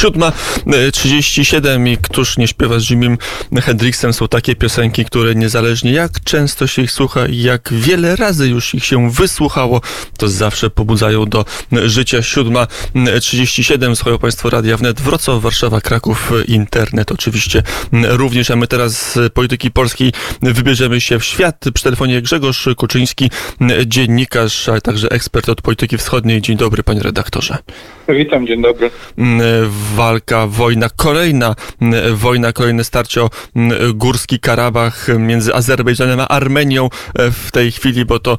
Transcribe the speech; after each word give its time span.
7.37 0.00 1.88
i 1.88 1.96
któż 1.96 2.38
nie 2.38 2.48
śpiewa 2.48 2.78
z 2.78 2.90
Jimim 2.90 3.18
Hendrixem 3.62 4.12
są 4.12 4.28
takie 4.28 4.56
piosenki, 4.56 5.04
które 5.04 5.34
niezależnie 5.34 5.92
jak 5.92 6.10
często 6.24 6.66
się 6.66 6.82
ich 6.82 6.92
słucha 6.92 7.26
i 7.26 7.42
jak 7.42 7.68
wiele 7.72 8.16
razy 8.16 8.48
już 8.48 8.74
ich 8.74 8.84
się 8.84 9.10
wysłuchało, 9.10 9.80
to 10.18 10.28
zawsze 10.28 10.70
pobudzają 10.70 11.26
do 11.26 11.44
życia. 11.72 12.18
7.37 12.18 13.94
słuchają 13.94 14.18
Państwo 14.18 14.50
Radia 14.50 14.76
Wnet, 14.76 15.00
Wrocław, 15.00 15.42
Warszawa, 15.42 15.80
Kraków, 15.80 16.32
Internet 16.48 17.12
oczywiście 17.12 17.62
również, 17.92 18.50
a 18.50 18.56
my 18.56 18.66
teraz 18.66 19.12
z 19.12 19.32
polityki 19.32 19.70
polskiej 19.70 20.12
wybierzemy 20.42 21.00
się 21.00 21.18
w 21.18 21.24
świat. 21.24 21.64
Przy 21.74 21.84
telefonie 21.84 22.22
Grzegorz 22.22 22.68
Kuczyński, 22.76 23.30
dziennikarz, 23.86 24.68
ale 24.68 24.80
także 24.80 25.08
ekspert 25.10 25.48
od 25.48 25.62
polityki 25.62 25.98
wschodniej. 25.98 26.40
Dzień 26.40 26.56
dobry, 26.56 26.82
panie 26.82 27.00
redaktorze. 27.00 27.58
Witam, 28.08 28.46
dzień 28.46 28.62
dobry. 28.62 28.90
Walka, 29.94 30.46
wojna, 30.46 30.88
kolejna 30.96 31.54
wojna, 32.14 32.52
kolejne 32.52 32.84
starcie 32.84 33.22
o 33.22 33.30
Górski 33.94 34.40
Karabach 34.40 35.06
między 35.18 35.54
Azerbejdżanem 35.54 36.20
a 36.20 36.28
Armenią 36.28 36.88
w 37.14 37.50
tej 37.50 37.72
chwili, 37.72 38.04
bo 38.04 38.18
to 38.18 38.38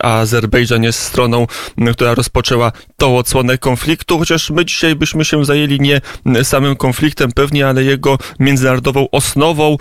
Azerbejdżan 0.00 0.82
jest 0.82 0.98
stroną, 0.98 1.46
która 1.92 2.14
rozpoczęła 2.14 2.72
tą 2.96 3.18
odsłonę 3.18 3.58
konfliktu, 3.58 4.18
chociaż 4.18 4.50
my 4.50 4.64
dzisiaj 4.64 4.96
byśmy 4.96 5.24
się 5.24 5.44
zajęli 5.44 5.80
nie 5.80 6.00
samym 6.44 6.76
konfliktem 6.76 7.32
pewnie, 7.32 7.68
ale 7.68 7.84
jego 7.84 8.18
międzynarodową 8.38 9.06
osnową. 9.12 9.76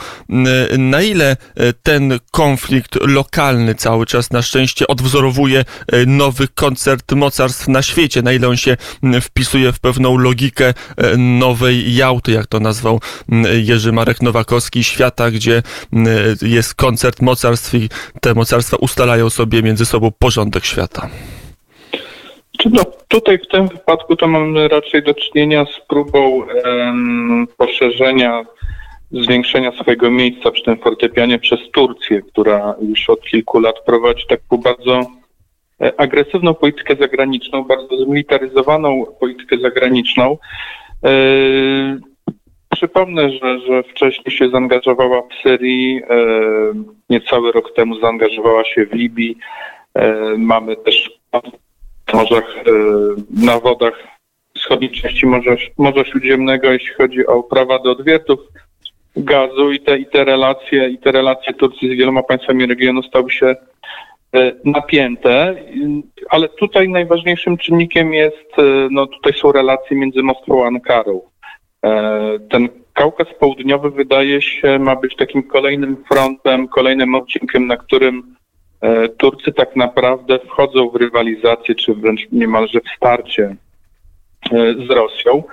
Na 0.78 1.02
ile 1.02 1.38
ten 1.84 2.20
konflikt 2.32 2.96
lokalny 3.02 3.76
cały 3.76 4.06
czas 4.06 4.32
na 4.32 4.42
szczęście 4.42 4.88
odwzorowuje 4.88 5.66
nowy 6.08 6.48
koncert 6.48 7.12
mocarstw 7.12 7.68
na 7.68 7.82
świecie, 7.82 8.22
na 8.22 8.32
ile 8.32 8.48
on 8.48 8.58
się 8.58 8.78
wpisuje 9.22 9.72
w 9.72 9.80
pewną 9.80 10.18
logikę 10.18 10.74
nowej 11.18 11.96
Jałty, 11.96 12.32
jak 12.32 12.48
to 12.48 12.60
nazwał 12.60 13.00
Jerzy 13.64 13.92
Marek 13.92 14.22
Nowakowski, 14.22 14.84
świata, 14.84 15.32
gdzie 15.32 15.64
jest 16.42 16.76
koncert 16.76 17.22
mocarstw 17.22 17.74
i 17.74 17.90
te 18.22 18.34
mocarstwa 18.34 18.78
ustalają 18.78 19.30
sobie 19.30 19.64
między 19.64 19.86
sobą 19.86 20.12
porządek 20.20 20.66
świata. 20.66 21.10
No, 22.66 22.84
tutaj 23.08 23.38
w 23.38 23.48
tym 23.48 23.68
wypadku 23.68 24.16
to 24.16 24.28
mamy 24.28 24.68
raczej 24.68 25.04
do 25.04 25.14
czynienia 25.14 25.66
z 25.66 25.88
próbą 25.88 26.44
um, 26.66 27.48
poszerzenia, 27.58 28.46
zwiększenia 29.12 29.72
swojego 29.72 30.12
miejsca 30.12 30.52
przy 30.52 30.64
tym 30.64 30.78
fortepianie 30.78 31.40
przez 31.40 31.60
Turcję, 31.74 32.22
która 32.22 32.76
już 32.82 33.10
od 33.10 33.22
kilku 33.22 33.60
lat 33.60 33.76
prowadzi 33.86 34.28
taką 34.28 34.58
bardzo 34.58 35.02
e, 35.82 36.00
agresywną 36.00 36.54
politykę 36.54 36.96
zagraniczną, 36.96 37.64
bardzo 37.64 37.98
zmilitaryzowaną 38.06 39.06
politykę 39.20 39.58
zagraniczną. 39.58 40.38
E, 41.06 41.10
przypomnę, 42.74 43.30
że, 43.30 43.60
że 43.60 43.84
wcześniej 43.84 44.38
się 44.38 44.50
zaangażowała 44.50 45.22
w 45.22 45.44
Syrii, 45.44 46.02
e, 46.10 46.18
niecały 47.10 47.52
rok 47.52 47.74
temu 47.76 48.00
zaangażowała 48.00 48.66
się 48.66 48.86
w 48.86 48.94
Libii. 48.94 49.38
Mamy 50.38 50.76
też 50.76 51.20
morzach, 52.14 52.56
na 53.30 53.60
wodach 53.60 53.94
wschodniej 54.56 54.92
części 54.92 55.26
Morza, 55.26 55.52
Morza 55.78 56.06
Śródziemnego, 56.06 56.72
jeśli 56.72 56.94
chodzi 56.94 57.28
o 57.28 57.44
prawa 57.44 57.80
do 57.80 57.92
odwiertów 57.92 58.40
gazu 59.16 59.72
i 59.72 59.80
te, 59.80 59.98
i 59.98 60.06
te 60.06 60.24
relacje, 60.24 60.90
i 60.90 60.98
te 60.98 61.12
relacje 61.12 61.54
Turcji 61.54 61.96
z 61.96 61.98
wieloma 61.98 62.24
państwami 62.24 62.66
regionu 62.66 63.04
stały 63.04 63.32
się 63.32 63.56
napięte, 64.66 65.56
ale 66.30 66.50
tutaj 66.50 66.90
najważniejszym 66.90 67.58
czynnikiem 67.58 68.14
jest, 68.14 68.60
e, 68.60 68.88
no 68.92 69.08
tutaj 69.08 69.34
są 69.34 69.52
relacje 69.52 69.98
między 69.98 70.24
Moskwą 70.24 70.64
a 70.64 70.68
Ankarą. 70.68 71.22
Ten 72.50 72.70
Kaukaz 72.94 73.28
Południowy 73.40 73.92
wydaje 73.92 74.42
się 74.42 74.80
ma 74.80 74.96
być 74.96 75.16
takim 75.16 75.44
kolejnym 75.44 76.04
frontem, 76.12 76.68
kolejnym 76.68 77.16
odcinkiem, 77.16 77.68
na 77.68 77.78
którym 77.78 78.36
E, 78.82 79.10
Turcy 79.10 79.54
tak 79.54 79.76
naprawdę 79.76 80.40
wchodzą 80.40 80.90
w 80.90 80.96
rywalizację, 80.96 81.76
czy 81.76 81.94
wręcz 81.94 82.28
niemalże 82.32 82.80
w 82.80 82.96
starcie 82.98 83.56
e, 84.52 84.74
z 84.88 84.90
Rosją. 84.90 85.44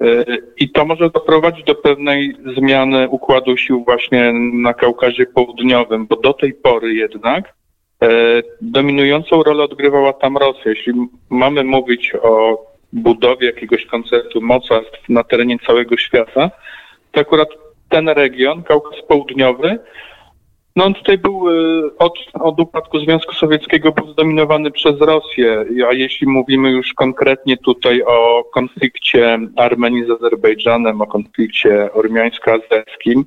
E, 0.00 0.24
I 0.56 0.70
to 0.70 0.84
może 0.84 1.10
doprowadzić 1.10 1.64
do 1.64 1.74
pewnej 1.74 2.36
zmiany 2.56 3.08
układu 3.08 3.56
sił 3.56 3.84
właśnie 3.84 4.32
na 4.52 4.74
Kaukazie 4.74 5.26
Południowym, 5.26 6.06
bo 6.06 6.16
do 6.16 6.32
tej 6.32 6.54
pory 6.54 6.94
jednak 6.94 7.54
dominującą 8.60 9.42
rolę 9.42 9.64
odgrywała 9.64 10.12
tam 10.12 10.36
Rosja. 10.36 10.70
Jeśli 10.70 10.92
mamy 11.30 11.64
mówić 11.64 12.12
o 12.22 12.64
budowie 12.92 13.46
jakiegoś 13.46 13.86
koncertu 13.86 14.40
mocarstw 14.40 15.08
na 15.08 15.24
terenie 15.24 15.58
całego 15.66 15.96
świata, 15.96 16.50
to 17.12 17.20
akurat 17.20 17.48
ten 17.88 18.08
region, 18.08 18.62
Kaukaz 18.62 19.02
Południowy, 19.08 19.78
no 20.76 20.84
on 20.84 20.94
tutaj 20.94 21.18
był 21.18 21.50
y, 21.50 21.90
od, 21.98 22.18
od 22.40 22.60
upadku 22.60 22.98
Związku 22.98 23.34
Sowieckiego 23.34 23.92
był 23.92 24.12
zdominowany 24.12 24.70
przez 24.70 25.00
Rosję, 25.00 25.64
a 25.88 25.92
jeśli 25.92 26.26
mówimy 26.26 26.70
już 26.70 26.94
konkretnie 26.94 27.56
tutaj 27.56 28.02
o 28.02 28.44
konflikcie 28.54 29.38
Armenii 29.56 30.06
z 30.06 30.10
Azerbejdżanem, 30.10 31.00
o 31.00 31.06
konflikcie 31.06 31.92
ormiańsko-azerskim, 31.92 33.24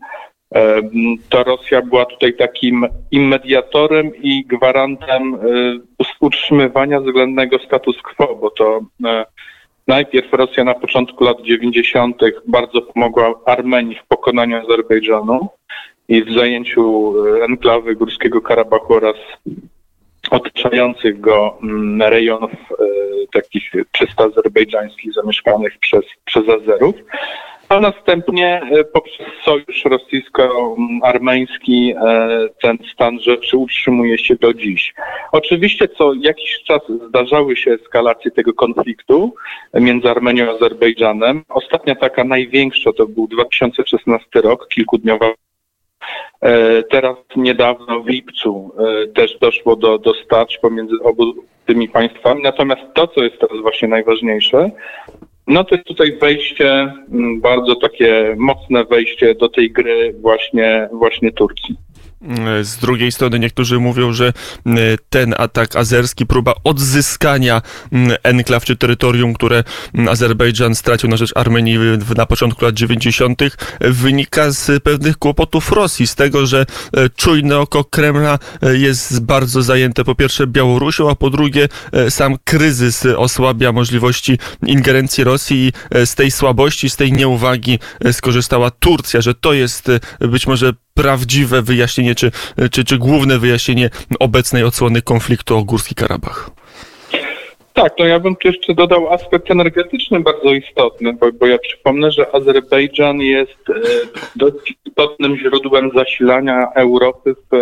to 1.30 1.44
Rosja 1.44 1.82
była 1.82 2.06
tutaj 2.06 2.34
takim 2.34 2.88
immediatorem 3.12 4.12
i 4.16 4.46
gwarantem 4.46 5.36
y, 5.36 6.06
utrzymywania 6.20 7.00
względnego 7.00 7.60
status 7.60 8.02
quo, 8.02 8.36
bo 8.36 8.50
to 8.50 8.82
e, 9.06 9.26
najpierw 9.88 10.34
Rosja 10.34 10.64
na 10.64 10.74
początku 10.74 11.24
lat 11.24 11.42
90. 11.42 12.22
bardzo 12.48 12.82
pomogła 12.82 13.34
Armenii 13.46 13.96
w 13.96 14.08
pokonaniu 14.08 14.58
Azerbejdżanu, 14.58 15.50
i 16.12 16.24
w 16.24 16.34
zajęciu 16.34 17.14
e, 17.26 17.44
enklawy 17.44 17.96
Górskiego 17.96 18.42
Karabachu 18.42 18.94
oraz 18.94 19.16
otaczających 20.32 21.20
go 21.20 21.58
mm, 21.64 22.02
rejonów 22.02 22.52
e, 22.52 22.86
takich 23.34 23.72
czysto 23.92 24.24
azerbejdżańskich 24.24 25.14
zamieszkanych 25.14 25.78
przez, 25.80 26.06
przez 26.26 26.50
Azerów, 26.50 26.96
a 27.72 27.80
następnie 27.80 28.62
e, 28.62 28.84
poprzez 28.84 29.28
sojusz 29.46 29.86
rosyjsko-armeński 29.86 31.94
ten 32.62 32.78
stan 32.94 33.20
rzeczy 33.20 33.58
utrzymuje 33.58 34.18
się 34.18 34.36
do 34.36 34.54
dziś. 34.54 34.94
Oczywiście 35.32 35.88
co 35.88 36.14
jakiś 36.14 36.64
czas 36.64 36.82
zdarzały 37.08 37.56
się 37.56 37.72
eskalacje 37.72 38.32
tego 38.32 38.54
konfliktu 38.54 39.34
między 39.74 40.10
Armenią 40.10 40.52
a 40.52 40.56
Azerbejdżanem. 40.56 41.44
Ostatnia 41.50 41.96
taka 41.96 42.24
największa 42.24 42.94
to 42.94 43.08
był 43.08 43.28
2016 43.28 44.42
rok, 44.42 44.68
kilkudniowa 44.68 45.34
E, 46.42 46.84
teraz 46.84 47.18
niedawno 47.36 48.02
w 48.02 48.08
lipcu 48.08 48.72
e, 48.80 49.08
też 49.08 49.40
doszło 49.40 49.76
do, 49.76 49.98
do 49.98 50.14
starć 50.14 50.58
pomiędzy 50.58 50.96
obu 51.04 51.34
tymi 51.66 51.90
państwami. 51.90 52.44
Natomiast 52.44 52.82
to, 52.94 53.08
co 53.08 53.24
jest 53.24 53.40
teraz 53.40 53.62
właśnie 53.62 53.88
najważniejsze, 53.88 54.72
no 55.48 55.64
to 55.64 55.76
jest 55.76 55.88
tutaj 55.88 56.18
wejście, 56.18 56.94
bardzo 57.42 57.76
takie 57.76 58.36
mocne 58.38 58.86
wejście 58.86 59.36
do 59.36 59.50
tej 59.50 59.72
gry 59.72 60.14
właśnie, 60.22 60.90
właśnie 60.92 61.32
Turcji. 61.32 61.76
Z 62.64 62.78
drugiej 62.78 63.12
strony 63.12 63.40
niektórzy 63.40 63.80
mówią, 63.80 64.14
że 64.14 64.34
ten 65.10 65.36
atak 65.38 65.76
azerski, 65.76 66.26
próba 66.26 66.54
odzyskania 66.64 67.62
enklaw 68.24 68.66
czy 68.66 68.76
terytorium, 68.76 69.34
które 69.34 69.64
Azerbejdżan 70.10 70.76
stracił 70.76 71.10
na 71.10 71.18
rzecz 71.18 71.32
Armenii 71.36 71.78
na 72.16 72.26
początku 72.26 72.66
lat 72.66 72.76
90., 72.76 73.42
wynika 73.82 74.52
z 74.52 74.84
pewnych 74.84 75.18
kłopotów 75.18 75.72
Rosji, 75.72 76.08
z 76.08 76.16
tego, 76.16 76.46
że 76.46 76.66
e, 76.94 77.10
czujne 77.10 77.60
oko 77.60 77.84
Kremla 77.84 78.40
e, 78.62 78.78
jest 78.78 79.22
bardzo 79.26 79.62
zajęte 79.62 80.04
po 80.04 80.16
pierwsze 80.16 80.48
Białorusią, 80.48 81.10
a 81.10 81.16
po 81.16 81.30
drugie 81.30 81.70
e, 81.92 82.12
sam 82.12 82.36
kryzys 82.44 83.06
osłabia 83.06 83.72
możliwości 83.72 84.40
ingerencji 84.66 85.24
Rosji 85.24 85.68
i 85.68 85.72
z 86.06 86.16
tej 86.16 86.32
słabości, 86.32 86.90
z 86.90 86.96
tej 86.96 87.12
nieuwagi 87.14 87.80
skorzystała 88.12 88.72
Turcja, 88.72 89.22
że 89.22 89.36
to 89.36 89.54
jest 89.54 89.88
być 90.20 90.48
może 90.48 90.74
prawdziwe 90.94 91.62
wyjaśnienie, 91.62 92.16
czy, 92.16 92.32
czy, 92.72 92.84
czy 92.84 92.98
główne 92.98 93.40
wyjaśnienie 93.40 93.90
obecnej 94.20 94.64
odsłony 94.64 95.02
konfliktu 95.02 95.58
o 95.58 95.64
Górski 95.64 95.96
Karabach? 95.96 96.52
Tak, 97.74 97.94
no 98.00 98.06
ja 98.06 98.20
bym 98.20 98.36
tu 98.36 98.48
jeszcze 98.48 98.74
dodał 98.74 99.14
aspekt 99.14 99.52
energetyczny 99.52 100.20
bardzo 100.20 100.54
istotny, 100.54 101.14
bo, 101.14 101.32
bo 101.32 101.48
ja 101.48 101.58
przypomnę, 101.58 102.12
że 102.12 102.36
Azerbejdżan 102.36 103.20
jest 103.20 103.70
e, 103.70 103.74
dość 104.36 104.74
istotnym 104.86 105.38
źródłem 105.38 105.92
zasilania 105.96 106.68
Europy 106.76 107.36
w 107.52 107.54
e, 107.54 107.60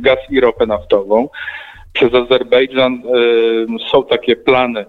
gaz 0.00 0.18
i 0.30 0.40
ropę 0.40 0.66
naftową. 0.66 1.28
Przez 1.92 2.14
Azerbejdżan 2.14 2.92
e, 2.94 3.88
są 3.90 4.04
takie 4.04 4.36
plany 4.36 4.84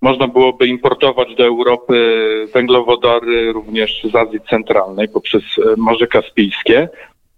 można 0.00 0.28
byłoby 0.28 0.66
importować 0.66 1.34
do 1.34 1.44
Europy 1.44 2.24
węglowodory 2.54 3.52
również 3.52 4.02
z 4.12 4.14
Azji 4.14 4.40
Centralnej 4.50 5.08
poprzez 5.08 5.42
e, 5.42 5.74
Morze 5.76 6.06
Kaspijskie. 6.06 6.88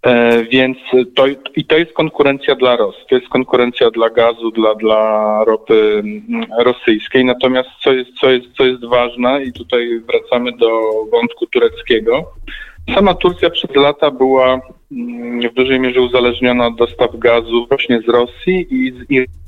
E, 0.01 0.43
więc 0.43 0.77
to, 1.15 1.25
i 1.55 1.65
to 1.65 1.77
jest 1.77 1.93
konkurencja 1.93 2.55
dla 2.55 2.75
Rosji, 2.75 3.01
to 3.09 3.15
jest 3.15 3.27
konkurencja 3.27 3.91
dla 3.91 4.09
gazu, 4.09 4.51
dla, 4.51 4.75
dla 4.75 5.43
ropy 5.47 6.03
rosyjskiej. 6.59 7.25
Natomiast 7.25 7.69
co 7.83 7.93
jest, 7.93 8.11
co, 8.19 8.29
jest, 8.29 8.47
co 8.57 8.65
jest 8.65 8.85
ważne, 8.85 9.43
i 9.43 9.53
tutaj 9.53 10.01
wracamy 10.07 10.51
do 10.51 10.81
wątku 11.11 11.47
tureckiego, 11.47 12.31
sama 12.95 13.13
Turcja 13.13 13.49
przez 13.49 13.75
lata 13.75 14.11
była 14.11 14.61
w 15.51 15.53
dużej 15.53 15.79
mierze 15.79 16.01
uzależniona 16.01 16.67
od 16.67 16.75
dostaw 16.75 17.17
gazu 17.17 17.65
właśnie 17.69 18.01
z 18.01 18.09
Rosji 18.09 18.67
i 18.69 18.91
z 18.91 19.11
Iranu. 19.11 19.40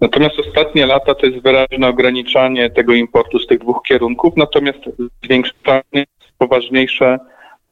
Natomiast 0.00 0.38
ostatnie 0.38 0.86
lata 0.86 1.14
to 1.14 1.26
jest 1.26 1.38
wyraźne 1.38 1.88
ograniczanie 1.88 2.70
tego 2.70 2.94
importu 2.94 3.38
z 3.38 3.46
tych 3.46 3.58
dwóch 3.58 3.82
kierunków, 3.88 4.36
natomiast 4.36 4.78
zwiększanie 5.22 6.04
poważniejsze 6.38 7.18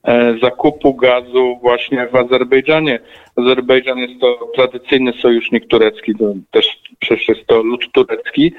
E, 0.05 0.39
zakupu 0.43 0.95
gazu 0.95 1.59
właśnie 1.63 2.09
w 2.13 2.17
Azerbejdżanie. 2.17 3.01
Azerbejdżan 3.37 3.99
jest 3.99 4.21
to 4.21 4.51
tradycyjny 4.55 5.13
sojusznik 5.13 5.67
turecki, 5.67 6.15
to 6.15 6.25
też 6.51 6.83
przecież 7.01 7.29
jest 7.29 7.47
to 7.47 7.63
lud 7.63 7.93
turecki. 7.93 8.53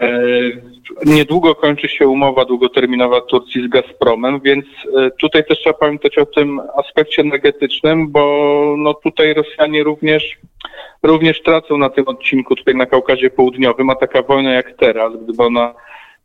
E, 0.00 0.20
niedługo 1.04 1.54
kończy 1.54 1.88
się 1.88 2.08
umowa 2.08 2.44
długoterminowa 2.44 3.20
Turcji 3.20 3.62
z 3.64 3.68
Gazpromem, 3.68 4.40
więc 4.40 4.64
e, 4.98 5.10
tutaj 5.20 5.44
też 5.44 5.58
trzeba 5.58 5.78
pamiętać 5.78 6.18
o 6.18 6.26
tym 6.26 6.60
aspekcie 6.76 7.22
energetycznym, 7.22 8.12
bo 8.12 8.74
no 8.78 8.94
tutaj 8.94 9.34
Rosjanie 9.34 9.84
również, 9.84 10.38
również 11.02 11.42
tracą 11.42 11.78
na 11.78 11.90
tym 11.90 12.08
odcinku 12.08 12.56
tutaj 12.56 12.74
na 12.74 12.86
Kaukazie 12.86 13.30
Południowym, 13.30 13.90
a 13.90 13.94
taka 13.94 14.22
wojna 14.22 14.52
jak 14.52 14.76
teraz, 14.76 15.12
gdyby 15.22 15.42
ona 15.42 15.74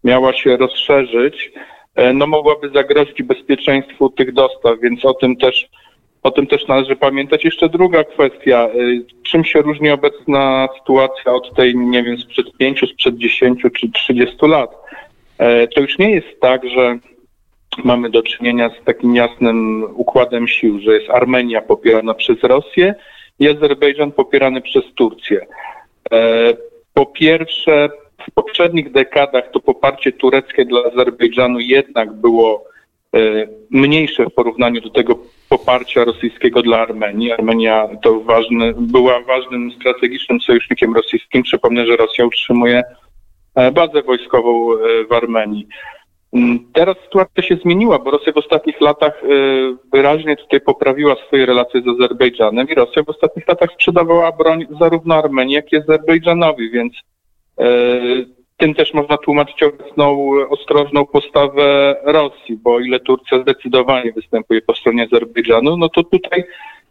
miała 0.03 0.33
się 0.33 0.57
rozszerzyć, 0.57 1.51
E, 1.95 2.13
no 2.13 2.27
mogłaby 2.27 2.69
zagrozić 2.69 3.23
bezpieczeństwu 3.23 4.09
tych 4.09 4.33
dostaw, 4.33 4.79
więc 4.81 5.05
o 5.05 5.13
tym 5.13 5.35
też 5.35 5.69
o 6.23 6.31
tym 6.31 6.47
też 6.47 6.67
należy 6.67 6.95
pamiętać. 6.95 7.45
Jeszcze 7.45 7.69
druga 7.69 8.03
kwestia. 8.03 8.67
E, 8.67 8.71
czym 9.23 9.45
się 9.45 9.61
różni 9.61 9.89
obecna 9.89 10.67
sytuacja 10.79 11.33
od 11.33 11.55
tej, 11.55 11.75
nie 11.75 12.03
wiem, 12.03 12.17
sprzed 12.17 12.57
pięciu, 12.57 12.87
sprzed 12.87 13.17
dziesięciu 13.17 13.69
czy 13.69 13.91
trzydziestu 13.91 14.47
lat? 14.47 14.71
E, 15.37 15.67
to 15.67 15.81
już 15.81 15.97
nie 15.97 16.11
jest 16.11 16.39
tak, 16.41 16.69
że 16.69 16.97
mamy 17.83 18.09
do 18.09 18.23
czynienia 18.23 18.69
z 18.69 18.85
takim 18.85 19.15
jasnym 19.15 19.87
układem 19.95 20.47
sił, 20.47 20.79
że 20.79 20.93
jest 20.93 21.09
Armenia 21.09 21.61
popierana 21.61 22.13
przez 22.13 22.43
Rosję 22.43 22.95
i 23.39 23.49
Azerbejdżan 23.49 24.11
popierany 24.11 24.61
przez 24.61 24.83
Turcję. 24.95 25.45
Po 26.93 27.05
pierwsze, 27.05 27.89
w 28.27 28.31
poprzednich 28.31 28.91
dekadach 28.91 29.51
to 29.51 29.59
poparcie 29.59 30.11
tureckie 30.11 30.65
dla 30.65 30.79
Azerbejdżanu 30.83 31.59
jednak 31.59 32.13
było 32.13 32.65
e, 33.15 33.19
mniejsze 33.69 34.25
w 34.25 34.33
porównaniu 34.33 34.81
do 34.81 34.89
tego 34.89 35.19
poparcia 35.49 36.03
rosyjskiego 36.03 36.61
dla 36.61 36.79
Armenii. 36.79 37.31
Armenia 37.31 37.89
to 38.03 38.19
ważny, 38.19 38.73
była 38.77 39.21
ważnym 39.21 39.71
strategicznym 39.71 40.41
sojusznikiem 40.41 40.95
rosyjskim. 40.95 41.43
Przypomnę, 41.43 41.85
że 41.85 41.97
Rosja 41.97 42.25
utrzymuje 42.25 42.83
e, 43.55 43.71
bazę 43.71 44.01
wojskową 44.01 44.73
e, 44.73 44.77
w 45.09 45.11
Armenii. 45.11 45.67
Mm, 46.33 46.59
teraz 46.73 46.95
sytuacja 47.03 47.43
się 47.43 47.55
zmieniła, 47.55 47.99
bo 47.99 48.11
Rosja 48.11 48.33
w 48.33 48.37
ostatnich 48.37 48.81
latach 48.81 49.21
wyraźnie 49.93 50.35
tutaj 50.35 50.61
poprawiła 50.61 51.15
swoje 51.27 51.45
relacje 51.45 51.81
z 51.81 51.87
Azerbejdżanem 51.87 52.69
i 52.69 52.73
Rosja 52.73 53.03
w 53.03 53.09
ostatnich 53.09 53.47
latach 53.47 53.69
sprzedawała 53.73 54.31
broń 54.31 54.65
zarówno 54.79 55.15
Armenii, 55.15 55.55
jak 55.55 55.71
i 55.71 55.77
Azerbejdżanowi, 55.77 56.71
więc 56.71 56.93
E, 57.59 57.65
tym 58.57 58.73
też 58.73 58.93
można 58.93 59.17
tłumaczyć 59.17 59.63
obecną 59.63 60.29
ostrożną 60.49 61.05
postawę 61.05 61.95
Rosji, 62.03 62.57
bo 62.63 62.73
o 62.73 62.79
ile 62.79 62.99
Turcja 62.99 63.41
zdecydowanie 63.41 64.11
występuje 64.11 64.61
po 64.61 64.75
stronie 64.75 65.03
Azerbejdżanu, 65.03 65.77
no 65.77 65.89
to 65.89 66.03
tutaj 66.03 66.43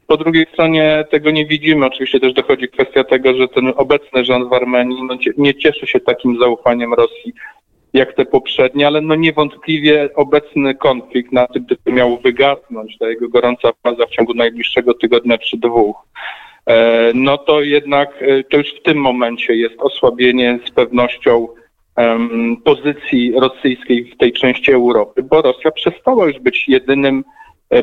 po 0.06 0.16
drugiej 0.16 0.46
stronie 0.52 1.04
tego 1.10 1.30
nie 1.30 1.46
widzimy. 1.46 1.86
Oczywiście 1.86 2.20
też 2.20 2.32
dochodzi 2.32 2.68
kwestia 2.68 3.04
tego, 3.04 3.34
że 3.34 3.48
ten 3.48 3.72
obecny 3.76 4.24
rząd 4.24 4.48
w 4.48 4.52
Armenii 4.52 5.02
no, 5.02 5.16
nie 5.36 5.54
cieszy 5.54 5.86
się 5.86 6.00
takim 6.00 6.38
zaufaniem 6.38 6.94
Rosji 6.94 7.32
jak 7.92 8.12
te 8.12 8.24
poprzednie, 8.24 8.86
ale 8.86 9.00
no 9.00 9.14
niewątpliwie 9.14 10.08
obecny 10.14 10.74
konflikt 10.74 11.32
na 11.32 11.46
tym 11.46 11.66
typie 11.66 11.92
miał 11.92 12.18
wygasnąć, 12.18 12.98
ta 12.98 13.08
jego 13.08 13.28
gorąca 13.28 13.70
faza 13.82 14.06
w 14.06 14.10
ciągu 14.10 14.34
najbliższego 14.34 14.94
tygodnia 14.94 15.38
czy 15.38 15.56
dwóch. 15.56 15.96
E, 16.66 17.10
no 17.14 17.38
to 17.38 17.62
jednak 17.62 18.22
e, 18.22 18.44
to 18.44 18.56
już 18.56 18.74
w 18.74 18.82
tym 18.82 18.98
momencie 18.98 19.54
jest 19.54 19.74
osłabienie 19.78 20.58
z 20.66 20.70
pewnością 20.70 21.48
pozycji 22.64 23.32
rosyjskiej 23.40 24.04
w 24.04 24.16
tej 24.16 24.32
części 24.32 24.72
Europy, 24.72 25.22
bo 25.22 25.42
Rosja 25.42 25.70
przestała 25.70 26.26
już 26.26 26.38
być 26.38 26.68
jedynym 26.68 27.24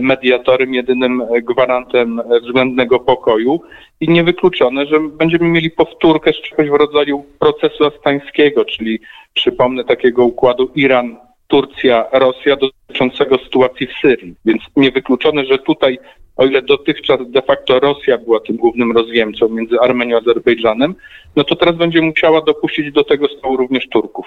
mediatorem, 0.02 0.74
jedynym 0.74 1.24
gwarantem 1.42 2.22
względnego 2.42 3.00
pokoju. 3.00 3.62
I 4.02 4.10
niewykluczone, 4.10 4.86
że 4.86 5.00
będziemy 5.00 5.50
mieli 5.50 5.72
powtórkę 5.72 6.34
z 6.34 6.42
czegoś 6.42 6.70
w 6.70 6.74
rodzaju 6.74 7.26
procesu 7.40 7.86
astańskiego, 7.86 8.66
czyli 8.66 9.00
przypomnę 9.34 9.84
takiego 9.84 10.26
układu 10.26 10.72
Iran, 10.76 11.18
Turcja, 11.50 12.06
Rosja 12.12 12.56
dotyczącego 12.56 13.38
sytuacji 13.38 13.88
w 13.88 13.94
Syrii. 14.02 14.36
Więc 14.46 14.62
niewykluczone, 14.76 15.46
że 15.46 15.58
tutaj 15.58 16.00
o 16.38 16.46
ile 16.46 16.62
dotychczas 16.62 17.20
de 17.28 17.42
facto 17.42 17.80
Rosja 17.80 18.18
była 18.18 18.40
tym 18.40 18.58
głównym 18.58 18.92
rozwiemcą 18.92 19.50
między 19.50 19.80
Armenią 19.80 20.18
a 20.18 20.20
Azerbejdżanem, 20.20 20.96
no 21.36 21.44
to 21.44 21.56
teraz 21.56 21.76
będzie 21.76 22.02
musiała 22.02 22.42
dopuścić 22.42 22.92
do 22.92 23.04
tego 23.04 23.28
stołu 23.28 23.58
również 23.58 23.88
Turków. 23.90 24.26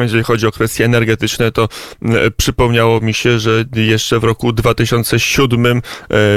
Jeżeli 0.00 0.22
chodzi 0.22 0.46
o 0.46 0.50
kwestie 0.50 0.84
energetyczne, 0.84 1.52
to 1.52 1.62
e, 1.62 2.30
przypomniało 2.30 3.00
mi 3.00 3.14
się, 3.14 3.38
że 3.38 3.64
jeszcze 3.76 4.18
w 4.18 4.24
roku 4.24 4.52
2007 4.52 5.76
e, 5.76 5.80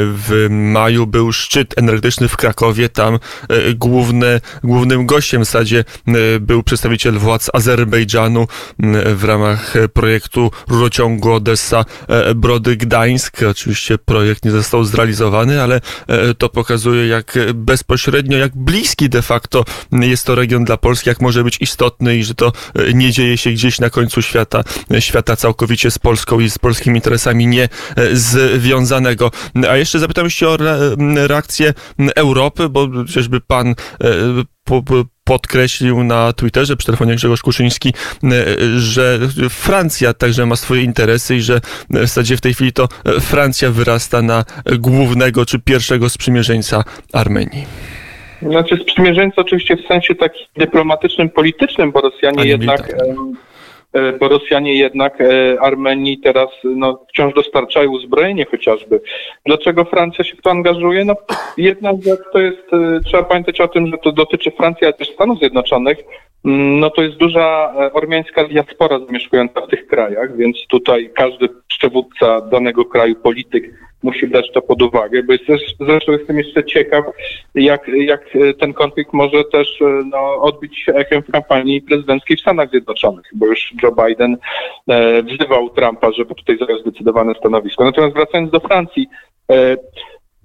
w 0.05 0.47
maju 0.49 1.07
był 1.07 1.31
szczyt 1.31 1.77
energetyczny 1.77 2.27
w 2.27 2.37
Krakowie. 2.37 2.89
Tam 2.89 3.13
e, 3.15 3.19
główne, 3.73 4.41
głównym 4.63 5.05
gościem 5.05 5.41
w 5.41 5.45
zasadzie 5.45 5.83
był 6.41 6.63
przedstawiciel 6.63 7.13
władz 7.13 7.49
Azerbejdżanu 7.53 8.47
w 9.15 9.23
ramach 9.23 9.73
projektu 9.93 10.22
rurociągu 10.67 11.33
Odessa-Brody 11.33 12.77
Gdańsk. 12.77 13.43
Oczywiście 13.43 13.97
projekt 13.97 14.45
nie 14.45 14.51
został 14.51 14.83
zrealizowany, 14.83 15.61
ale 15.61 15.81
to 16.37 16.49
pokazuje 16.49 17.07
jak 17.07 17.37
bezpośrednio, 17.53 18.37
jak 18.37 18.55
bliski 18.55 19.09
de 19.09 19.21
facto 19.21 19.65
jest 19.91 20.25
to 20.25 20.35
region 20.35 20.65
dla 20.65 20.77
Polski, 20.77 21.09
jak 21.09 21.21
może 21.21 21.43
być 21.43 21.57
istotny 21.61 22.17
i 22.17 22.23
że 22.23 22.35
to 22.35 22.51
e, 22.75 22.93
nie 22.93 23.11
dzieje 23.11 23.37
się 23.37 23.51
gdzieś 23.51 23.79
na 23.79 23.89
końcu 23.89 24.21
świata, 24.21 24.63
e, 24.91 25.01
świata 25.01 25.35
całkowicie 25.35 25.91
z 25.91 25.99
Polską 25.99 26.39
i 26.39 26.49
z 26.49 26.57
polskimi 26.57 26.97
interesami 26.97 27.47
nie 27.47 27.63
e, 27.63 27.69
związanego. 28.57 29.31
A 29.69 29.77
jeszcze 29.77 29.99
zapytam 29.99 30.29
się 30.29 30.47
o 30.47 30.57
reakcję 31.27 31.73
Europy, 32.15 32.69
bo 32.69 32.87
chociażby 33.07 33.41
pan 33.41 33.75
podkreślił 35.23 36.03
na 36.03 36.33
Twitterze 36.33 36.77
przy 36.77 36.85
telefonie 36.85 37.15
Grzegorz 37.15 37.41
Kuszyński, 37.41 37.93
że 38.77 39.19
Francja 39.49 40.13
także 40.13 40.45
ma 40.45 40.55
swoje 40.55 40.83
interesy 40.83 41.35
i 41.35 41.41
że 41.41 41.59
w 41.89 41.97
zasadzie 41.97 42.37
w 42.37 42.41
tej 42.41 42.53
chwili 42.53 42.73
to 42.73 42.87
Francja 43.21 43.71
wyrasta 43.71 44.21
na 44.21 44.45
głównego 44.79 45.45
czy 45.45 45.59
pierwszego 45.59 46.09
sprzymierzeńca 46.09 46.83
Armenii. 47.13 47.65
Znaczy 48.41 48.77
sprzymierzeńcy 48.77 49.41
oczywiście 49.41 49.77
w 49.77 49.87
sensie 49.87 50.15
takim 50.15 50.45
dyplomatycznym, 50.57 51.29
politycznym, 51.29 51.91
bo 51.91 52.01
Rosjanie 52.01 52.45
jednak... 52.45 52.89
E, 52.89 53.15
bo 54.19 54.27
Rosjanie 54.27 54.75
jednak 54.75 55.21
e, 55.21 55.61
Armenii 55.61 56.17
teraz 56.17 56.49
no, 56.63 57.05
wciąż 57.09 57.33
dostarczają 57.33 57.91
uzbrojenie 57.91 58.45
chociażby. 58.45 59.01
Dlaczego 59.45 59.85
Francja 59.85 60.23
się 60.23 60.35
w 60.35 60.41
to 60.41 60.51
angażuje? 60.51 61.05
No, 61.05 61.15
jedna 61.57 61.91
rzecz 61.91 62.21
to 62.33 62.39
jest, 62.39 62.73
e, 62.73 62.99
trzeba 63.05 63.23
pamiętać 63.23 63.61
o 63.61 63.67
tym, 63.67 63.87
że 63.87 63.97
to 63.97 64.11
dotyczy 64.11 64.51
Francji, 64.51 64.85
ale 64.85 64.93
też 64.93 65.13
Stanów 65.13 65.39
Zjednoczonych. 65.39 65.97
Mm, 66.45 66.79
no 66.79 66.89
to 66.89 67.01
jest 67.01 67.17
duża 67.17 67.73
ormiańska 67.93 68.43
diaspora 68.43 68.99
zamieszkująca 68.99 69.61
w 69.61 69.67
tych 69.67 69.87
krajach, 69.87 70.37
więc 70.37 70.57
tutaj 70.67 71.11
każdy 71.15 71.49
przywódca 71.67 72.41
danego 72.41 72.85
kraju, 72.85 73.15
polityk 73.15 73.63
musi 74.03 74.27
brać 74.27 74.51
to 74.51 74.61
pod 74.61 74.81
uwagę, 74.81 75.23
bo 75.23 75.33
jest 75.33 75.45
zresztą 75.79 76.11
jestem 76.11 76.37
jeszcze 76.37 76.63
ciekaw, 76.63 77.05
jak, 77.55 77.87
jak 77.87 78.29
ten 78.59 78.73
konflikt 78.73 79.13
może 79.13 79.43
też 79.43 79.79
no, 80.05 80.41
odbić 80.41 80.79
się 80.79 80.93
echem 80.93 81.23
w 81.23 81.31
kampanii 81.31 81.81
prezydenckiej 81.81 82.37
w 82.37 82.41
Stanach 82.41 82.69
Zjednoczonych, 82.69 83.25
bo 83.33 83.45
już 83.45 83.73
Joe 83.83 84.05
Biden 84.05 84.37
e, 84.89 85.23
wzywał 85.23 85.69
Trumpa, 85.69 86.11
żeby 86.11 86.35
tutaj 86.35 86.57
zajął 86.57 86.79
zdecydowane 86.79 87.33
stanowisko. 87.33 87.83
Natomiast 87.83 88.15
wracając 88.15 88.51
do 88.51 88.59
Francji, 88.59 89.07
e, 89.51 89.77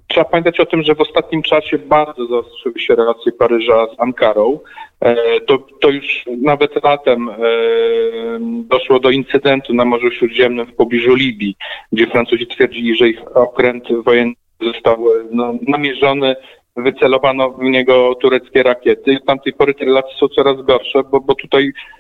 Trzeba 0.08 0.24
pamiętać 0.24 0.60
o 0.60 0.66
tym, 0.66 0.82
że 0.82 0.94
w 0.94 1.00
ostatnim 1.00 1.42
czasie 1.42 1.78
bardzo 1.78 2.26
zaostrzyły 2.26 2.80
się 2.80 2.94
relacje 2.94 3.32
Paryża 3.32 3.86
z 3.86 4.00
Ankarą. 4.00 4.60
E, 5.00 5.40
to, 5.40 5.58
to 5.80 5.90
już 5.90 6.24
nawet 6.42 6.84
latem 6.84 7.28
e, 7.28 7.34
doszło 8.64 9.00
do 9.00 9.10
incydentu 9.10 9.74
na 9.74 9.84
Morzu 9.84 10.10
Śródziemnym 10.10 10.66
w 10.66 10.74
pobliżu 10.74 11.14
Libii, 11.14 11.56
gdzie 11.92 12.06
Francuzi 12.06 12.46
twierdzili, 12.46 12.96
że 12.96 13.08
ich 13.08 13.36
okręt 13.36 13.84
wojenny 14.04 14.34
został 14.60 15.04
no, 15.30 15.54
namierzony, 15.68 16.36
wycelowano 16.76 17.50
w 17.50 17.62
niego 17.62 18.14
tureckie 18.14 18.62
rakiety. 18.62 19.18
Tamtej 19.26 19.52
pory 19.52 19.74
te 19.74 19.84
relacje 19.84 20.12
są 20.18 20.28
coraz 20.28 20.62
gorsze, 20.62 21.02
bo, 21.10 21.20
bo 21.20 21.34
tutaj 21.34 21.72
E, 21.72 21.97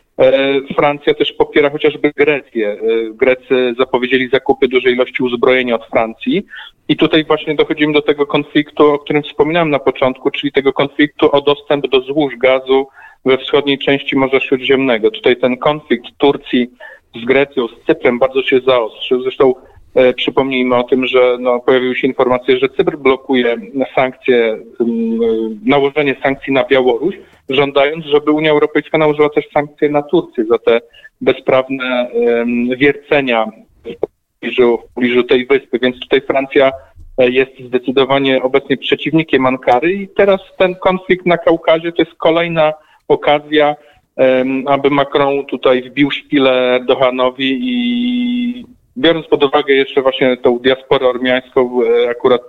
Francja 0.76 1.14
też 1.14 1.32
popiera 1.32 1.70
chociażby 1.70 2.12
Grecję. 2.16 2.70
E, 2.70 2.78
Grecy 3.14 3.74
zapowiedzieli 3.78 4.28
zakupy 4.28 4.68
dużej 4.68 4.94
ilości 4.94 5.22
uzbrojenia 5.22 5.74
od 5.74 5.86
Francji. 5.86 6.46
I 6.88 6.96
tutaj 6.96 7.24
właśnie 7.24 7.54
dochodzimy 7.54 7.92
do 7.92 8.02
tego 8.02 8.26
konfliktu, 8.26 8.86
o 8.86 8.98
którym 8.98 9.22
wspominałem 9.22 9.70
na 9.70 9.78
początku, 9.78 10.30
czyli 10.30 10.52
tego 10.52 10.72
konfliktu 10.72 11.32
o 11.32 11.40
dostęp 11.40 11.88
do 11.88 12.00
złóż 12.00 12.36
gazu 12.36 12.86
we 13.24 13.38
wschodniej 13.38 13.78
części 13.78 14.16
Morza 14.16 14.40
Śródziemnego. 14.40 15.10
Tutaj 15.10 15.36
ten 15.36 15.56
konflikt 15.56 16.06
Turcji 16.18 16.70
z 17.22 17.24
Grecją, 17.24 17.68
z 17.68 17.86
Cyprem 17.86 18.18
bardzo 18.18 18.42
się 18.42 18.60
zaostrzył. 18.60 19.22
Zresztą 19.22 19.54
e, 19.54 19.60
przypomnijmy 20.16 20.76
o 20.76 20.82
tym, 20.82 21.06
że 21.06 21.36
no, 21.40 21.60
pojawiły 21.60 21.96
się 21.96 22.06
informacje, 22.06 22.58
że 22.58 22.68
Cypr 22.68 22.96
blokuje 22.96 23.56
sankcje, 23.94 24.58
um, 24.78 25.60
nałożenie 25.64 26.16
sankcji 26.22 26.52
na 26.52 26.64
Białoruś, 26.64 27.14
żądając, 27.48 28.04
żeby 28.04 28.32
Unia 28.32 28.50
Europejska 28.50 28.98
nałożyła 28.98 29.28
też 29.28 29.44
sankcje 29.54 29.88
na 29.88 30.02
Turcję 30.02 30.44
za 30.44 30.58
te 30.58 30.80
bezprawne 31.20 32.10
wiercenia 32.76 33.46
w 33.84 33.94
pobliżu, 34.40 34.78
w 34.78 34.94
pobliżu 34.94 35.24
tej 35.24 35.46
wyspy. 35.46 35.78
Więc 35.82 36.00
tutaj 36.00 36.20
Francja 36.20 36.72
e, 37.18 37.30
jest 37.30 37.52
zdecydowanie 37.66 38.42
obecnie 38.42 38.76
przeciwnikiem 38.76 39.46
Ankary 39.46 39.92
i 39.92 40.08
teraz 40.08 40.40
ten 40.58 40.74
konflikt 40.74 41.26
na 41.26 41.38
Kaukazie 41.38 41.92
to 41.92 42.02
jest 42.02 42.14
kolejna 42.14 42.72
okazja, 43.08 43.76
aby 44.66 44.90
Macron 44.90 45.46
tutaj 45.46 45.82
wbił 45.82 46.10
szpilę 46.10 46.50
Erdoganowi 46.52 47.58
i 47.62 48.64
biorąc 48.98 49.26
pod 49.26 49.44
uwagę 49.44 49.74
jeszcze 49.74 50.02
właśnie 50.02 50.36
tą 50.36 50.58
diasporę 50.58 51.08
ormiańską, 51.08 51.80
e, 51.82 52.10
akurat 52.10 52.42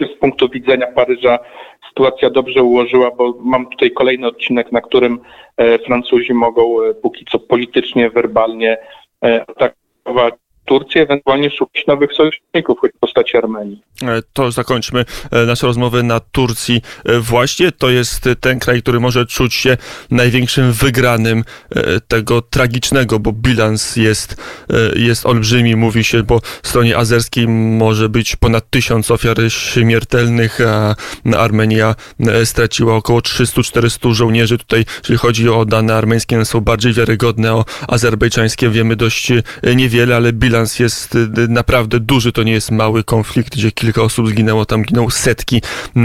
z 0.00 0.18
punktu 0.20 0.48
widzenia 0.48 0.86
Paryża 0.86 1.38
sytuacja 1.88 2.30
dobrze 2.30 2.62
ułożyła, 2.62 3.10
bo 3.10 3.34
mam 3.40 3.66
tutaj 3.66 3.90
kolejny 3.90 4.26
odcinek, 4.26 4.72
na 4.72 4.80
którym 4.80 5.20
e, 5.56 5.78
Francuzi 5.78 6.34
mogą 6.34 6.82
e, 6.82 6.94
póki 6.94 7.24
co 7.24 7.38
politycznie, 7.38 8.10
werbalnie 8.10 8.78
atakować 9.46 10.34
Turcji, 10.64 11.00
ewentualnie 11.00 11.50
szukać 11.50 11.86
nowych 11.86 12.12
sojuszników, 12.12 12.78
choć 12.80 12.92
w 12.92 12.98
postaci 12.98 13.36
Armenii. 13.36 13.82
E, 14.02 14.22
to 14.32 14.50
zakończmy 14.50 15.04
e, 15.30 15.46
naszą 15.46 15.66
rozmowę 15.66 16.02
na 16.02 16.20
Turcji. 16.20 16.82
E, 17.04 17.18
właśnie 17.18 17.72
to 17.72 17.90
jest 17.90 18.28
ten 18.40 18.58
kraj, 18.58 18.82
który 18.82 19.00
może 19.00 19.26
czuć 19.26 19.54
się 19.54 19.76
największym 20.10 20.72
wygranym 20.72 21.44
tego 22.08 22.42
tragicznego, 22.42 23.18
bo 23.18 23.32
bilans 23.32 23.96
jest, 23.96 24.36
jest 24.96 25.26
olbrzymi. 25.26 25.76
Mówi 25.76 26.04
się, 26.04 26.22
bo 26.22 26.40
stronie 26.62 26.96
azerskiej 26.96 27.48
może 27.48 28.08
być 28.08 28.36
ponad 28.36 28.70
tysiąc 28.70 29.10
ofiar 29.10 29.36
śmiertelnych, 29.48 30.60
a 30.60 30.94
Armenia 31.38 31.94
straciła 32.44 32.96
około 32.96 33.20
300-400 33.20 34.12
żołnierzy. 34.12 34.58
Tutaj, 34.58 34.84
jeżeli 35.02 35.18
chodzi 35.18 35.48
o 35.48 35.64
dane 35.64 35.94
armeńskie, 35.94 36.44
są 36.44 36.60
bardziej 36.60 36.92
wiarygodne, 36.92 37.54
o 37.54 37.64
azerbejdżańskie 37.88 38.68
wiemy 38.68 38.96
dość 38.96 39.32
niewiele, 39.76 40.16
ale 40.16 40.32
bilans 40.32 40.51
bilans 40.52 40.78
jest 40.78 41.14
y, 41.14 41.48
naprawdę 41.48 42.00
duży, 42.00 42.32
to 42.32 42.42
nie 42.42 42.52
jest 42.52 42.70
mały 42.70 43.04
konflikt, 43.04 43.52
gdzie 43.56 43.70
kilka 43.70 44.02
osób 44.02 44.28
zginęło, 44.28 44.64
tam 44.64 44.82
giną 44.82 45.10
setki 45.10 45.56
y, 45.56 46.00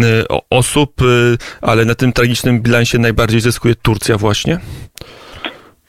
osób, 0.50 1.02
y, 1.02 1.38
ale 1.62 1.86
na 1.86 1.96
tym 1.96 2.14
tragicznym 2.14 2.62
bilansie 2.62 3.00
najbardziej 3.00 3.40
zyskuje 3.40 3.76
Turcja 3.76 4.18
właśnie? 4.18 4.60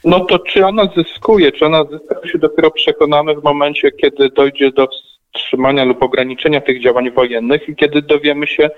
No 0.04 0.20
to 0.20 0.38
czy 0.38 0.66
ona 0.66 0.82
zyskuje, 0.96 1.52
czy 1.52 1.66
ona 1.66 1.84
zyska 1.84 2.28
się 2.32 2.38
dopiero 2.38 2.70
przekonamy 2.70 3.34
w 3.34 3.44
momencie, 3.44 3.92
kiedy 3.92 4.30
dojdzie 4.30 4.72
do 4.72 4.88
wstrzymania 5.34 5.84
lub 5.84 6.02
ograniczenia 6.02 6.60
tych 6.60 6.82
działań 6.82 7.10
wojennych 7.10 7.68
i 7.68 7.76
kiedy 7.76 8.02
dowiemy 8.02 8.46
się, 8.46 8.70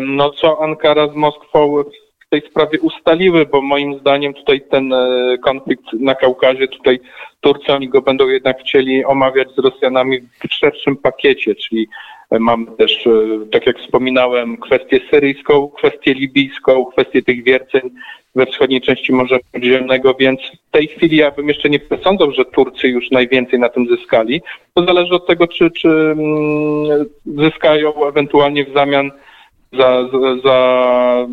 no 0.00 0.30
co 0.30 0.62
Ankara 0.62 1.08
z 1.08 1.14
Moskwą 1.14 1.84
w 2.26 2.30
tej 2.30 2.50
sprawie 2.50 2.80
ustaliły, 2.80 3.46
bo 3.46 3.62
moim 3.62 3.98
zdaniem 3.98 4.34
tutaj 4.34 4.60
ten 4.70 4.92
e, 4.92 5.38
konflikt 5.44 5.92
na 5.92 6.14
Kaukazie, 6.14 6.68
tutaj 6.68 7.00
Turcy 7.40 7.72
oni 7.72 7.88
go 7.88 8.02
będą 8.02 8.28
jednak 8.28 8.60
chcieli 8.60 9.04
omawiać 9.04 9.48
z 9.56 9.58
Rosjanami 9.58 10.20
w 10.20 10.52
szerszym 10.52 10.96
pakiecie, 10.96 11.54
czyli 11.54 11.88
e, 12.30 12.38
mamy 12.38 12.66
też, 12.78 13.06
e, 13.06 13.10
tak 13.52 13.66
jak 13.66 13.78
wspominałem, 13.78 14.56
kwestię 14.56 15.00
syryjską, 15.10 15.68
kwestię 15.68 16.14
libijską, 16.14 16.84
kwestię 16.84 17.22
tych 17.22 17.44
wierceń 17.44 17.90
we 18.34 18.46
wschodniej 18.46 18.80
części 18.80 19.12
Morza 19.12 19.36
Śródziemnego, 19.50 20.14
więc 20.14 20.40
w 20.68 20.70
tej 20.70 20.86
chwili 20.86 21.16
ja 21.16 21.30
bym 21.30 21.48
jeszcze 21.48 21.70
nie 21.70 21.78
przesądzał, 21.78 22.32
że 22.32 22.44
Turcy 22.44 22.88
już 22.88 23.10
najwięcej 23.10 23.58
na 23.58 23.68
tym 23.68 23.86
zyskali. 23.88 24.42
To 24.74 24.84
zależy 24.84 25.14
od 25.14 25.26
tego, 25.26 25.46
czy, 25.46 25.70
czy 25.70 25.88
mm, 25.88 27.06
zyskają 27.26 28.08
ewentualnie 28.08 28.64
w 28.64 28.74
zamian 28.74 29.10
za, 29.72 30.08
za, 30.08 30.40
za 30.44 31.26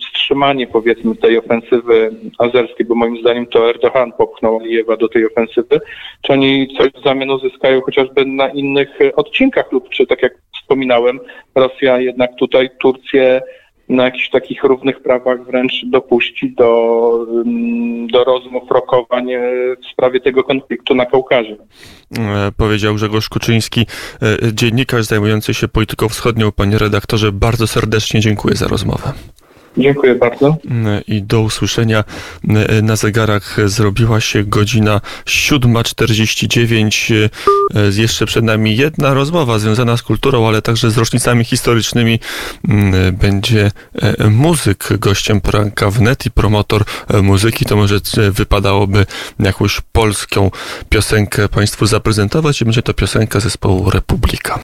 wstrzymanie 0.00 0.66
powiedzmy 0.66 1.16
tej 1.16 1.38
ofensywy 1.38 2.10
azerskiej, 2.38 2.86
bo 2.86 2.94
moim 2.94 3.20
zdaniem 3.20 3.46
to 3.46 3.70
Erdogan 3.70 4.12
popchnął 4.12 4.60
Alijewa 4.60 4.96
do 4.96 5.08
tej 5.08 5.26
ofensywy, 5.26 5.80
czy 6.22 6.32
oni 6.32 6.68
coś 6.78 6.88
w 6.92 7.04
zamian 7.04 7.30
uzyskają 7.30 7.80
chociażby 7.80 8.24
na 8.24 8.48
innych 8.48 8.98
odcinkach 9.16 9.72
lub 9.72 9.88
czy 9.88 10.06
tak 10.06 10.22
jak 10.22 10.32
wspominałem, 10.54 11.20
Rosja 11.54 12.00
jednak 12.00 12.30
tutaj 12.38 12.70
Turcję 12.80 13.40
na 13.88 14.04
jakichś 14.04 14.30
takich 14.30 14.64
równych 14.64 15.02
prawach 15.02 15.44
wręcz 15.44 15.72
dopuści 15.86 16.54
do, 16.54 17.26
mm, 17.46 18.06
do 18.06 18.24
rozmów, 18.24 18.70
rokowań 18.70 19.32
e, 19.32 19.40
w 19.82 19.86
sprawie 19.92 20.20
tego 20.20 20.44
konfliktu 20.44 20.94
na 20.94 21.06
Kaukazie. 21.06 21.56
E, 22.18 22.52
powiedział 22.56 22.94
Grzegorz 22.94 23.28
Kuczyński, 23.28 23.86
e, 24.22 24.52
dziennikarz 24.52 25.04
zajmujący 25.04 25.54
się 25.54 25.68
polityką 25.68 26.08
wschodnią. 26.08 26.52
Panie 26.52 26.78
redaktorze, 26.78 27.32
bardzo 27.32 27.66
serdecznie 27.66 28.20
dziękuję 28.20 28.56
za 28.56 28.68
rozmowę. 28.68 29.12
Dziękuję 29.78 30.14
bardzo. 30.14 30.56
I 31.08 31.22
do 31.22 31.40
usłyszenia. 31.40 32.04
Na 32.82 32.96
zegarach 32.96 33.56
zrobiła 33.64 34.20
się 34.20 34.44
godzina 34.44 35.00
7.49. 35.24 37.28
Jeszcze 37.96 38.26
przed 38.26 38.44
nami 38.44 38.76
jedna 38.76 39.14
rozmowa 39.14 39.58
związana 39.58 39.96
z 39.96 40.02
kulturą, 40.02 40.48
ale 40.48 40.62
także 40.62 40.90
z 40.90 40.98
rocznicami 40.98 41.44
historycznymi. 41.44 42.20
Będzie 43.12 43.70
muzyk 44.30 44.88
gościem 44.98 45.40
poranka 45.40 45.90
wnet 45.90 46.26
i 46.26 46.30
promotor 46.30 46.84
muzyki. 47.22 47.64
To 47.64 47.76
może 47.76 48.00
wypadałoby 48.30 49.06
jakąś 49.40 49.80
polską 49.92 50.50
piosenkę 50.88 51.48
Państwu 51.48 51.86
zaprezentować 51.86 52.64
będzie 52.64 52.82
to 52.82 52.94
piosenka 52.94 53.40
zespołu 53.40 53.90
Republika. 53.90 54.54